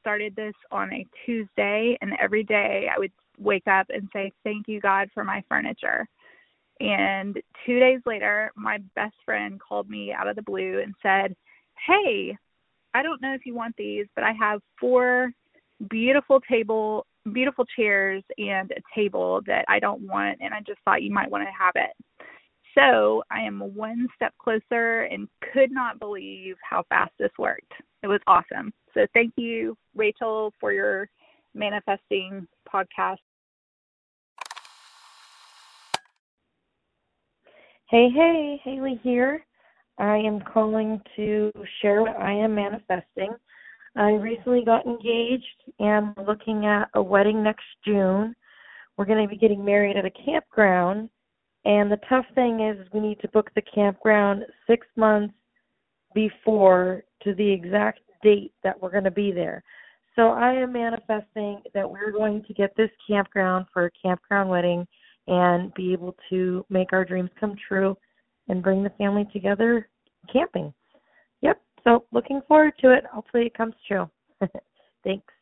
started 0.00 0.36
this 0.36 0.54
on 0.70 0.92
a 0.92 1.06
Tuesday, 1.24 1.98
and 2.00 2.12
every 2.20 2.44
day 2.44 2.88
I 2.94 2.98
would 2.98 3.10
wake 3.38 3.66
up 3.66 3.86
and 3.90 4.08
say, 4.12 4.32
Thank 4.44 4.68
you, 4.68 4.80
God, 4.80 5.08
for 5.12 5.24
my 5.24 5.42
furniture. 5.48 6.06
And 6.78 7.36
two 7.64 7.80
days 7.80 8.00
later, 8.04 8.52
my 8.54 8.78
best 8.94 9.14
friend 9.24 9.58
called 9.60 9.88
me 9.88 10.12
out 10.12 10.28
of 10.28 10.36
the 10.36 10.42
blue 10.42 10.80
and 10.80 10.94
said, 11.02 11.34
Hey, 11.86 12.36
I 12.94 13.02
don't 13.02 13.20
know 13.20 13.34
if 13.34 13.44
you 13.44 13.54
want 13.54 13.74
these, 13.76 14.06
but 14.14 14.24
I 14.24 14.32
have 14.32 14.60
four 14.80 15.32
beautiful 15.90 16.40
table 16.40 17.06
beautiful 17.32 17.64
chairs 17.76 18.22
and 18.38 18.70
a 18.72 18.80
table 18.94 19.40
that 19.46 19.64
I 19.68 19.78
don't 19.78 20.02
want, 20.02 20.38
and 20.40 20.54
I 20.54 20.60
just 20.60 20.80
thought 20.84 21.02
you 21.02 21.12
might 21.12 21.30
want 21.30 21.44
to 21.44 21.52
have 21.52 21.72
it. 21.74 21.90
So 22.76 23.22
I 23.30 23.40
am 23.40 23.60
one 23.74 24.06
step 24.14 24.34
closer 24.38 25.02
and 25.02 25.28
could 25.52 25.70
not 25.72 25.98
believe 25.98 26.56
how 26.68 26.84
fast 26.88 27.12
this 27.18 27.30
worked. 27.38 27.72
It 28.02 28.06
was 28.06 28.20
awesome. 28.26 28.72
So 28.92 29.06
thank 29.14 29.32
you, 29.36 29.76
Rachel, 29.94 30.52
for 30.60 30.72
your 30.72 31.08
manifesting 31.54 32.46
podcast. 32.72 33.16
Hey, 37.88 38.10
hey, 38.10 38.60
Haley 38.62 39.00
here. 39.02 39.46
I 39.98 40.16
am 40.16 40.40
calling 40.40 41.00
to 41.16 41.50
share 41.80 42.02
what 42.02 42.16
I 42.20 42.32
am 42.32 42.54
manifesting. 42.54 43.34
I 43.96 44.12
recently 44.12 44.62
got 44.64 44.86
engaged 44.86 45.44
and 45.78 46.14
looking 46.26 46.66
at 46.66 46.88
a 46.94 47.02
wedding 47.02 47.42
next 47.42 47.64
June. 47.84 48.34
We're 48.96 49.06
going 49.06 49.22
to 49.22 49.28
be 49.28 49.38
getting 49.38 49.64
married 49.64 49.96
at 49.96 50.04
a 50.04 50.10
campground. 50.10 51.08
And 51.64 51.90
the 51.90 51.98
tough 52.08 52.26
thing 52.34 52.60
is, 52.60 52.86
we 52.92 53.00
need 53.00 53.20
to 53.20 53.28
book 53.28 53.50
the 53.54 53.62
campground 53.62 54.44
six 54.66 54.86
months 54.96 55.34
before 56.14 57.04
to 57.24 57.34
the 57.34 57.50
exact 57.50 58.00
date 58.22 58.52
that 58.62 58.80
we're 58.80 58.90
going 58.90 59.04
to 59.04 59.10
be 59.10 59.32
there. 59.32 59.62
So 60.14 60.28
I 60.28 60.52
am 60.52 60.72
manifesting 60.72 61.62
that 61.74 61.90
we're 61.90 62.12
going 62.12 62.42
to 62.44 62.54
get 62.54 62.74
this 62.76 62.90
campground 63.08 63.66
for 63.72 63.86
a 63.86 63.90
campground 64.02 64.48
wedding 64.48 64.86
and 65.26 65.72
be 65.74 65.92
able 65.92 66.14
to 66.30 66.64
make 66.70 66.92
our 66.92 67.04
dreams 67.04 67.30
come 67.38 67.54
true 67.68 67.96
and 68.48 68.62
bring 68.62 68.82
the 68.82 68.90
family 68.90 69.26
together 69.32 69.88
camping. 70.32 70.72
So 71.86 72.04
looking 72.10 72.40
forward 72.48 72.72
to 72.80 72.92
it. 72.92 73.04
Hopefully 73.12 73.46
it 73.46 73.54
comes 73.54 73.74
true. 73.86 74.10
Thanks. 75.04 75.32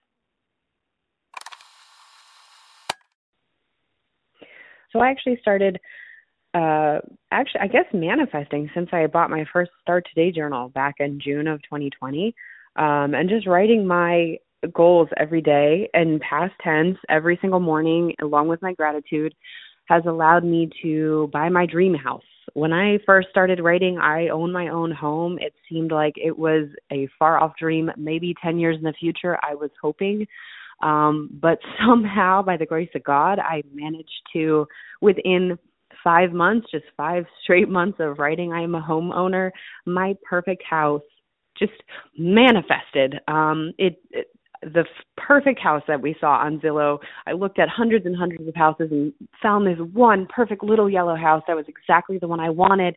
So 4.93 5.01
I 5.01 5.09
actually 5.09 5.39
started 5.41 5.81
uh 6.53 7.01
actually 7.33 7.63
I 7.63 7.67
guess 7.67 7.87
manifesting 7.93 8.71
since 8.75 8.91
I 8.93 9.07
bought 9.07 9.31
my 9.31 9.45
first 9.53 9.73
Start 9.81 10.07
Today 10.09 10.31
journal 10.31 10.69
back 10.69 10.97
in 11.01 11.19
June 11.19 11.49
of 11.49 11.63
2020. 11.63 12.35
Um 12.77 13.15
and 13.15 13.29
just 13.29 13.47
writing 13.47 13.87
my 13.87 14.37
goals 14.73 15.09
every 15.17 15.41
day 15.41 15.89
in 15.95 16.21
past 16.21 16.53
tense 16.63 16.97
every 17.09 17.39
single 17.41 17.61
morning 17.61 18.15
along 18.23 18.49
with 18.49 18.63
my 18.63 18.73
gratitude 18.75 19.35
has 19.87 20.03
allowed 20.07 20.45
me 20.45 20.71
to 20.83 21.29
buy 21.33 21.49
my 21.49 21.67
dream 21.67 21.95
house 21.95 22.23
when 22.55 22.73
I 22.73 22.99
first 23.05 23.29
started 23.31 23.61
writing, 23.61 23.99
I 23.99 24.29
own 24.29 24.53
my 24.53 24.69
own 24.69 24.93
home. 24.93 25.39
It 25.41 25.55
seemed 25.69 25.91
like 25.91 26.15
it 26.17 26.37
was 26.37 26.69
a 26.93 27.09
far 27.19 27.39
off 27.39 27.53
dream, 27.59 27.91
maybe 27.97 28.35
10 28.43 28.59
years 28.59 28.77
in 28.77 28.85
the 28.85 28.95
future, 28.99 29.39
I 29.43 29.55
was 29.55 29.71
hoping. 29.83 30.27
Um, 30.83 31.31
but 31.43 31.59
somehow, 31.87 32.43
by 32.43 32.57
the 32.57 32.67
grace 32.67 32.91
of 32.95 33.05
God, 33.05 33.39
I 33.39 33.63
managed 33.73 34.23
to, 34.33 34.67
within 35.01 35.59
five 36.03 36.33
months, 36.33 36.69
just 36.71 36.85
five 36.97 37.25
straight 37.43 37.69
months 37.69 37.99
of 37.99 38.19
writing, 38.19 38.53
I 38.53 38.63
am 38.63 38.75
a 38.75 38.83
homeowner, 38.83 39.51
my 39.85 40.15
perfect 40.29 40.63
house 40.69 41.03
just 41.59 41.73
manifested. 42.19 43.21
Um, 43.29 43.73
it, 43.79 43.97
it 44.11 44.29
the 44.73 44.85
perfect 45.17 45.61
house 45.61 45.83
that 45.89 46.01
we 46.01 46.17
saw 46.21 46.39
on 46.39 46.61
Zillow. 46.61 46.99
I 47.27 47.33
looked 47.33 47.59
at 47.59 47.69
hundreds 47.69 48.07
and 48.07 48.17
hundreds 48.17 48.47
of 48.49 48.55
houses 48.55 48.89
and 48.91 49.13
found 49.43 49.67
this 49.67 49.79
one 49.93 50.27
perfect 50.35 50.63
little 50.63 50.89
yellow 50.89 51.17
house 51.17 51.43
that 51.47 51.57
was 51.57 51.67
exactly 51.69 52.19
the 52.19 52.29
one 52.29 52.41
I 52.41 52.51
wanted. 52.51 52.97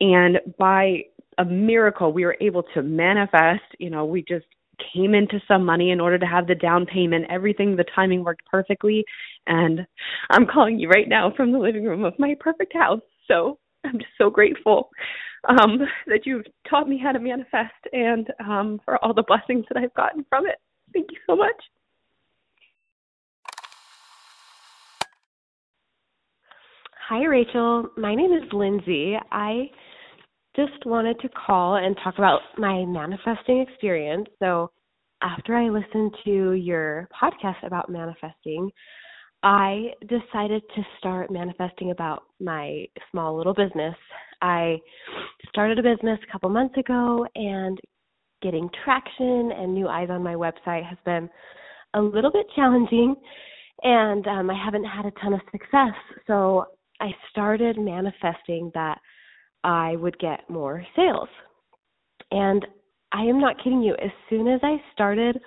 And 0.00 0.38
by 0.58 1.02
a 1.38 1.44
miracle, 1.44 2.12
we 2.12 2.24
were 2.24 2.36
able 2.40 2.64
to 2.74 2.82
manifest. 2.82 3.62
You 3.78 3.90
know, 3.90 4.04
we 4.04 4.24
just 4.28 4.46
came 4.94 5.14
into 5.14 5.40
some 5.48 5.64
money 5.64 5.90
in 5.90 6.00
order 6.00 6.18
to 6.18 6.26
have 6.26 6.46
the 6.46 6.54
down 6.54 6.86
payment. 6.86 7.26
Everything, 7.30 7.76
the 7.76 7.84
timing 7.94 8.24
worked 8.24 8.46
perfectly. 8.46 9.04
And 9.46 9.86
I'm 10.30 10.46
calling 10.46 10.78
you 10.78 10.88
right 10.88 11.08
now 11.08 11.32
from 11.36 11.52
the 11.52 11.58
living 11.58 11.84
room 11.84 12.04
of 12.04 12.14
my 12.18 12.36
perfect 12.38 12.74
house. 12.74 13.00
So 13.26 13.58
I'm 13.84 13.98
just 13.98 14.12
so 14.18 14.30
grateful 14.30 14.90
um, 15.48 15.80
that 16.06 16.26
you've 16.26 16.46
taught 16.68 16.88
me 16.88 17.00
how 17.02 17.12
to 17.12 17.20
manifest 17.20 17.74
and 17.92 18.28
um, 18.40 18.80
for 18.84 19.02
all 19.04 19.14
the 19.14 19.24
blessings 19.26 19.64
that 19.68 19.82
I've 19.82 19.94
gotten 19.94 20.24
from 20.28 20.46
it. 20.46 20.56
Thank 20.92 21.10
you 21.10 21.18
so 21.26 21.36
much. 21.36 21.54
Hi, 27.08 27.24
Rachel. 27.24 27.88
My 27.96 28.14
name 28.14 28.32
is 28.32 28.52
Lindsay. 28.52 29.16
I 29.32 29.70
just 30.54 30.84
wanted 30.84 31.18
to 31.20 31.28
call 31.30 31.76
and 31.76 31.96
talk 32.04 32.18
about 32.18 32.40
my 32.58 32.84
manifesting 32.84 33.60
experience. 33.60 34.28
So, 34.40 34.70
after 35.22 35.56
I 35.56 35.68
listened 35.68 36.14
to 36.26 36.52
your 36.52 37.08
podcast 37.20 37.66
about 37.66 37.90
manifesting, 37.90 38.70
I 39.42 39.90
decided 40.02 40.62
to 40.74 40.82
start 40.98 41.30
manifesting 41.30 41.90
about 41.90 42.24
my 42.40 42.84
small 43.10 43.36
little 43.36 43.54
business. 43.54 43.94
I 44.42 44.78
started 45.48 45.78
a 45.78 45.82
business 45.82 46.18
a 46.28 46.32
couple 46.32 46.50
months 46.50 46.76
ago 46.76 47.26
and 47.34 47.78
getting 48.42 48.68
traction 48.84 49.52
and 49.52 49.74
new 49.74 49.88
eyes 49.88 50.08
on 50.10 50.22
my 50.22 50.34
website 50.34 50.84
has 50.84 50.98
been 51.04 51.28
a 51.94 52.00
little 52.00 52.30
bit 52.30 52.46
challenging 52.54 53.14
and 53.82 54.26
um, 54.26 54.50
I 54.50 54.64
haven't 54.64 54.84
had 54.84 55.06
a 55.06 55.12
ton 55.22 55.34
of 55.34 55.40
success. 55.52 55.94
So 56.26 56.66
I 57.00 57.10
started 57.30 57.78
manifesting 57.78 58.70
that 58.74 58.98
I 59.64 59.96
would 59.96 60.18
get 60.18 60.48
more 60.48 60.84
sales. 60.96 61.28
And 62.30 62.66
I 63.12 63.22
am 63.22 63.40
not 63.40 63.62
kidding 63.62 63.82
you, 63.82 63.94
as 63.94 64.10
soon 64.28 64.48
as 64.48 64.60
I 64.62 64.76
started 64.92 65.38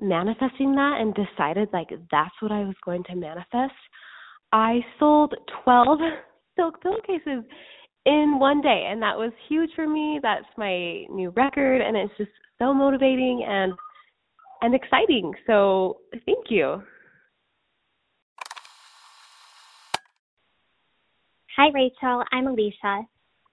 manifesting 0.00 0.74
that 0.74 0.98
and 1.00 1.14
decided 1.14 1.68
like 1.72 1.90
that's 2.10 2.34
what 2.40 2.50
I 2.50 2.60
was 2.60 2.74
going 2.84 3.04
to 3.04 3.14
manifest, 3.14 3.74
I 4.52 4.80
sold 4.98 5.34
12 5.64 5.98
silk 6.56 6.80
pillowcases 6.82 7.44
in 8.06 8.38
one 8.38 8.60
day 8.60 8.88
and 8.90 9.00
that 9.02 9.16
was 9.16 9.32
huge 9.48 9.70
for 9.74 9.88
me 9.88 10.20
that's 10.22 10.46
my 10.56 11.04
new 11.10 11.30
record 11.30 11.80
and 11.80 11.96
it's 11.96 12.12
just 12.18 12.30
so 12.58 12.72
motivating 12.74 13.44
and 13.48 13.72
and 14.62 14.74
exciting 14.74 15.32
so 15.46 15.98
thank 16.26 16.50
you 16.50 16.82
Hi, 21.56 21.68
Rachel. 21.72 22.24
I'm 22.32 22.48
Alicia. 22.48 23.02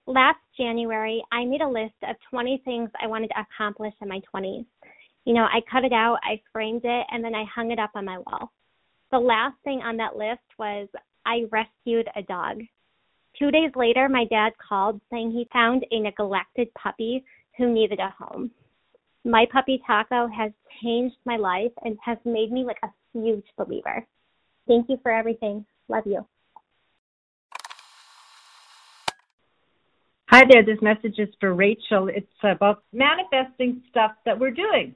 Last 0.08 0.40
January, 0.56 1.22
I 1.30 1.44
made 1.44 1.60
a 1.60 1.68
list 1.68 1.94
of 2.02 2.16
20 2.30 2.60
things 2.64 2.90
I 3.00 3.06
wanted 3.06 3.28
to 3.28 3.46
accomplish 3.46 3.94
in 4.02 4.08
my 4.08 4.20
20s. 4.34 4.66
You 5.24 5.34
know, 5.34 5.44
I 5.44 5.60
cut 5.70 5.84
it 5.84 5.92
out, 5.92 6.18
I 6.24 6.42
framed 6.52 6.80
it, 6.82 7.06
and 7.12 7.22
then 7.22 7.36
I 7.36 7.44
hung 7.54 7.70
it 7.70 7.78
up 7.78 7.92
on 7.94 8.04
my 8.04 8.18
wall. 8.18 8.50
The 9.12 9.20
last 9.20 9.54
thing 9.62 9.82
on 9.82 9.96
that 9.98 10.16
list 10.16 10.42
was 10.58 10.88
I 11.24 11.44
rescued 11.52 12.08
a 12.16 12.22
dog. 12.22 12.62
Two 13.38 13.50
days 13.50 13.70
later, 13.74 14.08
my 14.08 14.24
dad 14.26 14.52
called 14.58 15.00
saying 15.10 15.32
he 15.32 15.48
found 15.52 15.86
a 15.90 16.00
neglected 16.00 16.72
puppy 16.74 17.24
who 17.56 17.72
needed 17.72 17.98
a 17.98 18.14
home. 18.18 18.50
My 19.24 19.46
puppy 19.50 19.80
Taco 19.86 20.26
has 20.26 20.52
changed 20.82 21.16
my 21.24 21.36
life 21.36 21.72
and 21.84 21.96
has 22.04 22.18
made 22.24 22.52
me 22.52 22.64
like 22.64 22.78
a 22.82 22.88
huge 23.12 23.46
believer. 23.56 24.04
Thank 24.66 24.88
you 24.88 24.98
for 25.02 25.12
everything. 25.12 25.64
Love 25.88 26.04
you. 26.06 26.26
Hi 30.28 30.44
there, 30.50 30.64
this 30.64 30.80
message 30.80 31.18
is 31.18 31.28
for 31.40 31.54
Rachel. 31.54 32.08
It's 32.08 32.26
about 32.42 32.84
manifesting 32.92 33.82
stuff 33.90 34.12
that 34.24 34.38
we're 34.38 34.50
doing. 34.50 34.94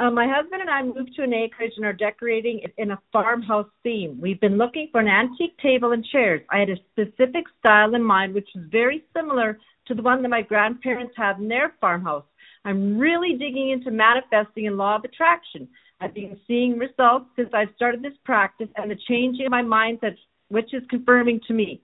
Uh, 0.00 0.10
my 0.10 0.26
husband 0.26 0.62
and 0.62 0.70
I 0.70 0.82
moved 0.82 1.14
to 1.16 1.22
an 1.22 1.34
acreage 1.34 1.74
and 1.76 1.84
are 1.84 1.92
decorating 1.92 2.60
it 2.60 2.72
in 2.78 2.92
a 2.92 2.98
farmhouse 3.12 3.68
theme. 3.82 4.18
We've 4.18 4.40
been 4.40 4.56
looking 4.56 4.88
for 4.90 4.98
an 4.98 5.08
antique 5.08 5.58
table 5.58 5.92
and 5.92 6.02
chairs. 6.02 6.40
I 6.50 6.60
had 6.60 6.70
a 6.70 6.76
specific 6.90 7.44
style 7.58 7.94
in 7.94 8.02
mind, 8.02 8.32
which 8.32 8.48
was 8.54 8.64
very 8.70 9.04
similar 9.14 9.58
to 9.88 9.94
the 9.94 10.00
one 10.00 10.22
that 10.22 10.30
my 10.30 10.40
grandparents 10.40 11.12
had 11.18 11.38
in 11.38 11.48
their 11.48 11.74
farmhouse. 11.82 12.24
I'm 12.64 12.96
really 12.96 13.34
digging 13.34 13.72
into 13.72 13.90
manifesting 13.90 14.68
and 14.68 14.78
law 14.78 14.96
of 14.96 15.04
attraction. 15.04 15.68
I've 16.00 16.14
been 16.14 16.40
seeing 16.46 16.78
results 16.78 17.26
since 17.36 17.50
I 17.52 17.66
started 17.76 18.02
this 18.02 18.16
practice 18.24 18.68
and 18.76 18.90
the 18.90 18.96
change 19.06 19.38
in 19.38 19.50
my 19.50 19.62
mindset, 19.62 20.16
which 20.48 20.72
is 20.72 20.82
confirming 20.88 21.40
to 21.46 21.52
me. 21.52 21.82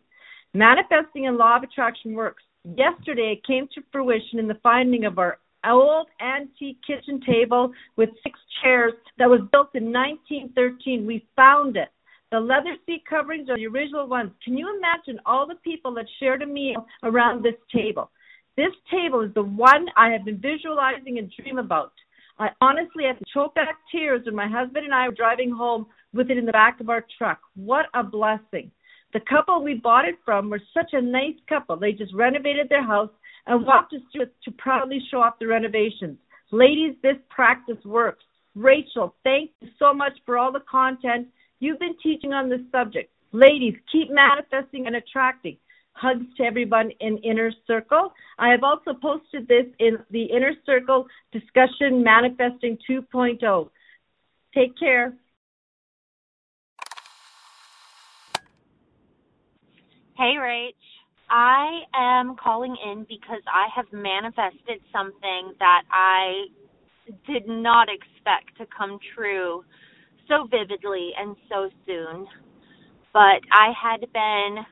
Manifesting 0.54 1.26
and 1.26 1.36
law 1.36 1.58
of 1.58 1.64
attraction 1.64 2.14
works. 2.14 2.44
Yesterday, 2.64 3.36
it 3.36 3.46
came 3.46 3.68
to 3.74 3.82
fruition 3.92 4.38
in 4.38 4.48
the 4.48 4.58
finding 4.62 5.04
of 5.04 5.18
our 5.18 5.38
old 5.70 6.08
antique 6.20 6.78
kitchen 6.86 7.20
table 7.26 7.72
with 7.96 8.10
six 8.22 8.38
chairs 8.62 8.92
that 9.18 9.28
was 9.28 9.40
built 9.52 9.74
in 9.74 9.92
1913. 9.92 11.06
We 11.06 11.26
found 11.36 11.76
it. 11.76 11.88
The 12.32 12.40
leather 12.40 12.76
seat 12.86 13.04
coverings 13.08 13.48
are 13.48 13.56
the 13.56 13.66
original 13.66 14.08
ones. 14.08 14.32
Can 14.44 14.56
you 14.58 14.76
imagine 14.76 15.20
all 15.24 15.46
the 15.46 15.54
people 15.56 15.94
that 15.94 16.06
shared 16.18 16.42
a 16.42 16.46
meal 16.46 16.84
around 17.04 17.44
this 17.44 17.54
table? 17.72 18.10
This 18.56 18.72
table 18.90 19.20
is 19.20 19.32
the 19.34 19.42
one 19.42 19.86
I 19.96 20.10
have 20.10 20.24
been 20.24 20.40
visualizing 20.40 21.18
and 21.18 21.32
dream 21.38 21.58
about. 21.58 21.92
I 22.38 22.48
honestly 22.60 23.04
had 23.04 23.18
to 23.18 23.24
choke 23.32 23.54
back 23.54 23.76
tears 23.92 24.26
when 24.26 24.34
my 24.34 24.48
husband 24.48 24.84
and 24.84 24.94
I 24.94 25.08
were 25.08 25.14
driving 25.14 25.50
home 25.50 25.86
with 26.12 26.30
it 26.30 26.38
in 26.38 26.46
the 26.46 26.52
back 26.52 26.80
of 26.80 26.90
our 26.90 27.04
truck. 27.16 27.40
What 27.54 27.86
a 27.94 28.02
blessing. 28.02 28.70
The 29.12 29.20
couple 29.20 29.62
we 29.62 29.74
bought 29.74 30.04
it 30.04 30.16
from 30.24 30.50
were 30.50 30.60
such 30.74 30.90
a 30.92 31.00
nice 31.00 31.36
couple. 31.48 31.76
They 31.76 31.92
just 31.92 32.12
renovated 32.12 32.68
their 32.68 32.84
house 32.84 33.10
and 33.46 33.64
walked 33.64 33.94
through 34.12 34.22
it 34.22 34.34
to 34.44 34.50
proudly 34.52 35.00
show 35.10 35.20
off 35.20 35.38
the 35.38 35.46
renovations. 35.46 36.18
Ladies, 36.52 36.94
this 37.02 37.16
practice 37.28 37.82
works. 37.84 38.24
Rachel, 38.54 39.14
thank 39.24 39.50
you 39.60 39.68
so 39.78 39.92
much 39.92 40.12
for 40.24 40.38
all 40.38 40.52
the 40.52 40.62
content 40.70 41.28
you've 41.60 41.78
been 41.78 41.96
teaching 42.02 42.32
on 42.32 42.48
this 42.48 42.60
subject. 42.72 43.10
Ladies, 43.32 43.74
keep 43.90 44.08
manifesting 44.10 44.86
and 44.86 44.96
attracting. 44.96 45.56
Hugs 45.92 46.26
to 46.36 46.42
everyone 46.44 46.90
in 47.00 47.18
Inner 47.18 47.50
Circle. 47.66 48.12
I 48.38 48.50
have 48.50 48.62
also 48.62 48.92
posted 48.92 49.48
this 49.48 49.66
in 49.78 49.98
the 50.10 50.24
Inner 50.24 50.52
Circle 50.64 51.06
discussion 51.32 52.02
manifesting 52.02 52.78
2.0. 52.88 53.70
Take 54.54 54.78
care. 54.78 55.14
Hey, 60.16 60.34
Rach. 60.38 60.72
I 61.28 61.80
am 61.94 62.36
calling 62.36 62.76
in 62.84 63.04
because 63.08 63.42
I 63.46 63.66
have 63.74 63.86
manifested 63.92 64.80
something 64.92 65.54
that 65.58 65.82
I 65.90 66.46
did 67.26 67.46
not 67.48 67.88
expect 67.88 68.56
to 68.58 68.66
come 68.76 68.98
true 69.14 69.64
so 70.28 70.46
vividly 70.50 71.10
and 71.18 71.36
so 71.48 71.70
soon. 71.86 72.26
But 73.12 73.40
I 73.52 73.72
had 73.80 74.00
been 74.12 74.64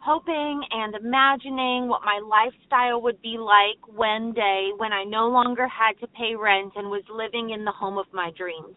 hoping 0.00 0.62
and 0.70 0.94
imagining 0.94 1.88
what 1.88 2.02
my 2.04 2.20
lifestyle 2.20 3.00
would 3.02 3.20
be 3.22 3.36
like 3.38 3.96
one 3.96 4.32
day 4.32 4.70
when 4.76 4.92
I 4.92 5.04
no 5.04 5.28
longer 5.28 5.66
had 5.66 5.98
to 6.00 6.06
pay 6.08 6.34
rent 6.36 6.72
and 6.76 6.88
was 6.88 7.02
living 7.12 7.50
in 7.50 7.64
the 7.64 7.72
home 7.72 7.98
of 7.98 8.06
my 8.12 8.30
dreams. 8.36 8.76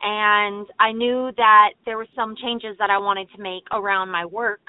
And 0.00 0.66
I 0.80 0.92
knew 0.92 1.30
that 1.36 1.70
there 1.84 1.96
were 1.96 2.06
some 2.14 2.34
changes 2.40 2.76
that 2.78 2.90
I 2.90 2.98
wanted 2.98 3.28
to 3.36 3.42
make 3.42 3.64
around 3.72 4.10
my 4.10 4.24
work 4.24 4.60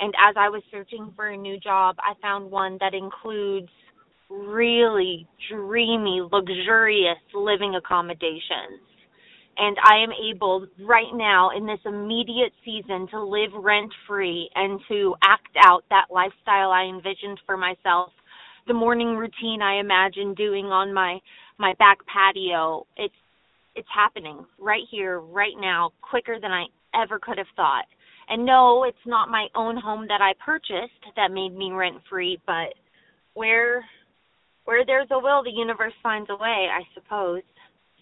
and 0.00 0.14
as 0.18 0.34
I 0.36 0.48
was 0.48 0.62
searching 0.70 1.12
for 1.16 1.28
a 1.28 1.36
new 1.36 1.58
job, 1.58 1.96
I 1.98 2.14
found 2.20 2.50
one 2.50 2.78
that 2.80 2.94
includes 2.94 3.68
really 4.30 5.26
dreamy, 5.50 6.20
luxurious 6.30 7.18
living 7.34 7.74
accommodations. 7.74 8.80
And 9.56 9.76
I 9.82 9.96
am 9.96 10.10
able 10.12 10.66
right 10.86 11.12
now 11.12 11.50
in 11.56 11.66
this 11.66 11.80
immediate 11.84 12.52
season 12.64 13.08
to 13.10 13.20
live 13.20 13.50
rent 13.52 13.92
free 14.06 14.48
and 14.54 14.80
to 14.88 15.16
act 15.22 15.56
out 15.64 15.82
that 15.90 16.06
lifestyle 16.12 16.70
I 16.70 16.84
envisioned 16.84 17.40
for 17.44 17.56
myself. 17.56 18.12
The 18.68 18.74
morning 18.74 19.16
routine 19.16 19.60
I 19.62 19.80
imagined 19.80 20.36
doing 20.36 20.66
on 20.66 20.94
my 20.94 21.18
my 21.58 21.74
back 21.78 21.98
patio. 22.06 22.86
It's 22.96 23.14
it's 23.74 23.88
happening 23.92 24.44
right 24.58 24.84
here, 24.90 25.18
right 25.20 25.54
now, 25.58 25.90
quicker 26.02 26.38
than 26.40 26.52
I 26.52 26.66
ever 26.94 27.18
could 27.18 27.38
have 27.38 27.46
thought. 27.56 27.86
And 28.30 28.44
no, 28.44 28.84
it's 28.84 28.96
not 29.06 29.30
my 29.30 29.46
own 29.54 29.76
home 29.76 30.06
that 30.08 30.20
I 30.20 30.34
purchased 30.44 31.02
that 31.16 31.30
made 31.30 31.56
me 31.56 31.72
rent 31.72 31.96
free, 32.08 32.38
but 32.46 32.74
where 33.34 33.84
where 34.64 34.84
there's 34.84 35.08
a 35.10 35.18
will, 35.18 35.42
the 35.42 35.50
universe 35.50 35.94
finds 36.02 36.28
a 36.28 36.36
way, 36.36 36.68
I 36.70 36.82
suppose. 36.92 37.42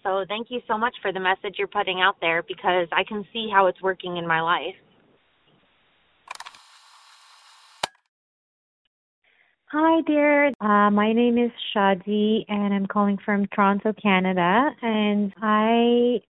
So 0.03 0.25
thank 0.27 0.47
you 0.49 0.59
so 0.67 0.77
much 0.77 0.93
for 1.01 1.13
the 1.13 1.19
message 1.19 1.55
you're 1.57 1.67
putting 1.67 2.01
out 2.01 2.17
there 2.19 2.43
because 2.43 2.87
I 2.91 3.05
can 3.07 3.25
see 3.31 3.49
how 3.51 3.67
it's 3.67 3.81
working 3.81 4.17
in 4.17 4.27
my 4.27 4.41
life. 4.41 4.75
Hi, 9.71 10.01
dear. 10.01 10.47
Uh, 10.61 10.89
my 10.91 11.11
name 11.13 11.37
is 11.37 11.51
Shadi, 11.75 12.45
and 12.49 12.73
I'm 12.73 12.85
calling 12.85 13.17
from 13.23 13.47
Toronto, 13.47 13.93
Canada. 14.01 14.69
And 14.81 15.33
I 15.41 16.21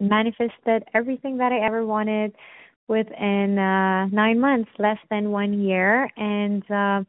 manifested 0.00 0.84
everything 0.94 1.38
that 1.38 1.52
I 1.52 1.64
ever 1.64 1.84
wanted 1.84 2.34
within 2.92 3.58
uh, 3.58 4.06
nine 4.08 4.38
months, 4.38 4.70
less 4.78 4.98
than 5.10 5.30
one 5.30 5.62
year. 5.62 6.10
And 6.18 6.62
uh, 6.70 7.04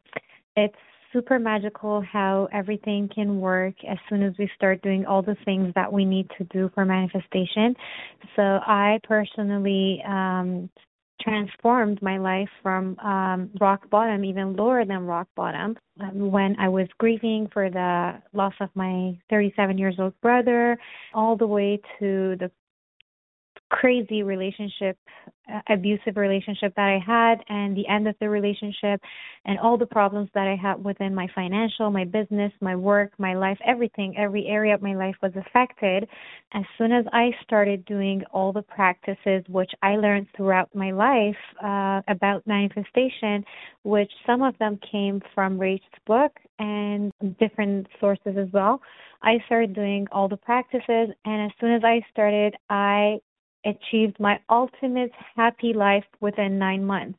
it's 0.56 0.74
super 1.12 1.38
magical 1.38 2.00
how 2.00 2.48
everything 2.52 3.08
can 3.14 3.38
work 3.38 3.74
as 3.86 3.98
soon 4.08 4.22
as 4.22 4.32
we 4.38 4.50
start 4.56 4.80
doing 4.80 5.04
all 5.04 5.20
the 5.20 5.36
things 5.44 5.72
that 5.74 5.92
we 5.92 6.06
need 6.06 6.26
to 6.38 6.44
do 6.44 6.70
for 6.74 6.86
manifestation. 6.86 7.76
So 8.34 8.42
I 8.42 8.98
personally 9.04 10.02
um, 10.08 10.70
transformed 11.20 12.00
my 12.00 12.16
life 12.16 12.48
from 12.62 12.98
um, 13.00 13.50
rock 13.60 13.88
bottom, 13.90 14.24
even 14.24 14.56
lower 14.56 14.86
than 14.86 15.04
rock 15.04 15.28
bottom, 15.36 15.76
um, 16.00 16.30
when 16.30 16.56
I 16.58 16.68
was 16.68 16.88
grieving 16.96 17.48
for 17.52 17.68
the 17.68 18.22
loss 18.32 18.54
of 18.60 18.70
my 18.74 19.18
37 19.28 19.76
years 19.76 19.96
old 19.98 20.18
brother, 20.22 20.78
all 21.12 21.36
the 21.36 21.46
way 21.46 21.80
to 21.98 22.36
the 22.40 22.50
crazy 23.74 24.22
relationship, 24.22 24.96
uh, 25.52 25.60
abusive 25.68 26.16
relationship 26.16 26.72
that 26.76 26.88
I 26.88 27.00
had, 27.04 27.42
and 27.48 27.76
the 27.76 27.86
end 27.88 28.06
of 28.06 28.14
the 28.20 28.28
relationship, 28.28 29.00
and 29.46 29.58
all 29.58 29.76
the 29.76 29.86
problems 29.86 30.30
that 30.34 30.46
I 30.46 30.54
had 30.54 30.82
within 30.84 31.12
my 31.12 31.26
financial, 31.34 31.90
my 31.90 32.04
business, 32.04 32.52
my 32.60 32.76
work, 32.76 33.10
my 33.18 33.34
life, 33.34 33.58
everything, 33.66 34.16
every 34.16 34.46
area 34.46 34.74
of 34.74 34.80
my 34.80 34.94
life 34.94 35.16
was 35.22 35.32
affected. 35.34 36.08
As 36.52 36.62
soon 36.78 36.92
as 36.92 37.04
I 37.12 37.30
started 37.42 37.84
doing 37.84 38.22
all 38.32 38.52
the 38.52 38.62
practices 38.62 39.42
which 39.48 39.72
I 39.82 39.96
learned 39.96 40.28
throughout 40.36 40.72
my 40.72 40.92
life 40.92 41.42
uh, 41.62 42.00
about 42.06 42.46
manifestation, 42.46 43.44
which 43.82 44.12
some 44.24 44.42
of 44.42 44.56
them 44.58 44.78
came 44.90 45.20
from 45.34 45.58
Rach's 45.58 45.84
book 46.06 46.32
and 46.60 47.12
different 47.40 47.88
sources 47.98 48.36
as 48.38 48.48
well. 48.52 48.80
I 49.22 49.38
started 49.46 49.74
doing 49.74 50.06
all 50.12 50.28
the 50.28 50.36
practices, 50.36 51.08
and 51.24 51.46
as 51.46 51.50
soon 51.60 51.72
as 51.72 51.82
I 51.82 52.02
started, 52.12 52.54
I 52.70 53.18
achieved 53.64 54.18
my 54.20 54.38
ultimate 54.50 55.10
happy 55.36 55.72
life 55.72 56.04
within 56.20 56.58
nine 56.58 56.84
months 56.84 57.18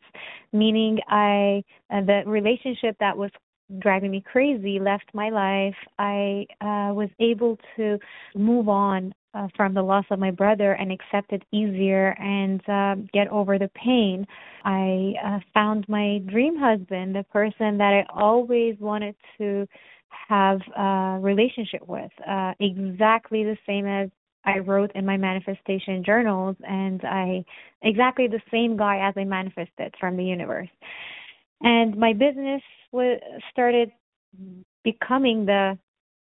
meaning 0.53 0.99
i 1.09 1.63
uh, 1.91 2.01
the 2.01 2.23
relationship 2.25 2.95
that 2.99 3.17
was 3.17 3.31
driving 3.79 4.11
me 4.11 4.21
crazy 4.21 4.79
left 4.79 5.05
my 5.13 5.29
life 5.29 5.75
i 5.99 6.45
uh, 6.61 6.93
was 6.93 7.09
able 7.19 7.57
to 7.75 7.97
move 8.35 8.69
on 8.69 9.13
uh, 9.35 9.47
from 9.55 9.73
the 9.73 9.81
loss 9.81 10.05
of 10.11 10.19
my 10.19 10.31
brother 10.31 10.73
and 10.73 10.91
accept 10.91 11.33
it 11.33 11.43
easier 11.51 12.15
and 12.19 12.61
uh, 12.69 12.95
get 13.13 13.27
over 13.27 13.59
the 13.59 13.69
pain. 13.75 14.25
I 14.63 15.13
uh, 15.23 15.39
found 15.53 15.87
my 15.89 16.21
dream 16.25 16.57
husband, 16.57 17.15
the 17.15 17.25
person 17.31 17.77
that 17.77 17.93
I 17.93 18.05
always 18.13 18.75
wanted 18.79 19.15
to 19.37 19.67
have 20.29 20.59
a 20.77 21.19
relationship 21.21 21.85
with, 21.87 22.11
uh, 22.27 22.53
exactly 22.59 23.43
the 23.43 23.57
same 23.67 23.85
as 23.85 24.09
I 24.45 24.59
wrote 24.59 24.91
in 24.95 25.05
my 25.05 25.17
manifestation 25.17 26.03
journals, 26.03 26.55
and 26.67 27.01
I 27.03 27.43
exactly 27.81 28.27
the 28.27 28.41
same 28.51 28.77
guy 28.77 29.07
as 29.07 29.13
I 29.17 29.23
manifested 29.23 29.93
from 29.99 30.17
the 30.17 30.23
universe. 30.23 30.69
And 31.61 31.95
my 31.97 32.13
business 32.13 32.61
was 32.91 33.19
started 33.51 33.91
becoming 34.83 35.45
the 35.45 35.77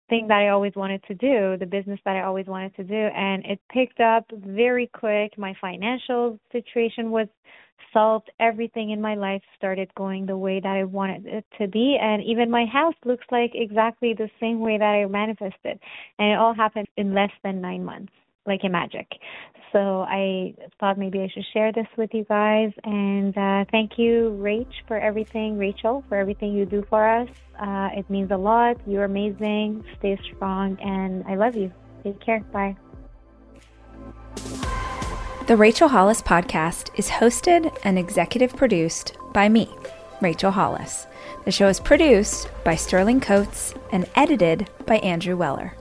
thing 0.09 0.27
that 0.27 0.37
I 0.37 0.49
always 0.49 0.73
wanted 0.75 1.03
to 1.07 1.15
do, 1.15 1.57
the 1.57 1.65
business 1.65 1.99
that 2.05 2.15
I 2.15 2.23
always 2.23 2.45
wanted 2.45 2.75
to 2.75 2.83
do, 2.83 2.93
and 2.95 3.43
it 3.45 3.59
picked 3.71 3.99
up 3.99 4.25
very 4.31 4.87
quick. 4.93 5.37
My 5.37 5.55
financial 5.59 6.39
situation 6.51 7.09
was 7.09 7.27
solved. 7.93 8.29
Everything 8.39 8.91
in 8.91 9.01
my 9.01 9.15
life 9.15 9.41
started 9.57 9.93
going 9.95 10.25
the 10.25 10.37
way 10.37 10.59
that 10.59 10.75
I 10.75 10.83
wanted 10.83 11.25
it 11.25 11.45
to 11.59 11.67
be, 11.67 11.97
and 12.01 12.23
even 12.23 12.49
my 12.49 12.65
house 12.65 12.95
looks 13.05 13.25
like 13.31 13.51
exactly 13.53 14.13
the 14.13 14.29
same 14.39 14.59
way 14.59 14.77
that 14.77 14.83
I 14.83 15.05
manifested. 15.05 15.79
And 16.19 16.31
it 16.31 16.37
all 16.37 16.53
happened 16.53 16.87
in 16.97 17.13
less 17.13 17.31
than 17.43 17.61
nine 17.61 17.83
months 17.83 18.13
like 18.45 18.61
a 18.63 18.69
magic. 18.69 19.07
So 19.71 20.05
I 20.07 20.55
thought 20.79 20.97
maybe 20.97 21.19
I 21.19 21.27
should 21.33 21.45
share 21.51 21.73
this 21.73 21.87
with 21.97 22.11
you 22.13 22.23
guys. 22.23 22.71
And 22.83 23.37
uh, 23.37 23.65
thank 23.71 23.97
you, 23.97 24.37
Rach, 24.41 24.71
for 24.87 24.97
everything, 24.97 25.57
Rachel, 25.57 26.03
for 26.07 26.17
everything 26.17 26.53
you 26.53 26.65
do 26.65 26.85
for 26.89 27.05
us. 27.07 27.27
Uh, 27.59 27.89
it 27.93 28.09
means 28.09 28.31
a 28.31 28.37
lot. 28.37 28.77
You're 28.87 29.05
amazing. 29.05 29.83
Stay 29.99 30.17
strong, 30.33 30.77
and 30.81 31.23
I 31.27 31.35
love 31.35 31.55
you. 31.55 31.73
Take 32.03 32.21
care. 32.23 32.39
Bye. 32.53 32.77
The 35.47 35.55
Rachel 35.55 35.89
Hollis 35.89 36.23
podcast 36.23 36.89
is 36.95 37.07
hosted 37.07 37.77
and 37.83 37.99
executive 37.99 38.55
produced 38.55 39.15
by 39.31 39.47
me, 39.47 39.69
Rachel 40.19 40.49
Hollis. 40.49 41.05
The 41.43 41.51
show 41.51 41.67
is 41.67 41.79
produced 41.79 42.49
by 42.63 42.73
Sterling 42.73 43.21
Coates 43.21 43.75
and 43.91 44.09
edited 44.15 44.67
by 44.87 44.95
Andrew 44.97 45.37
Weller. 45.37 45.75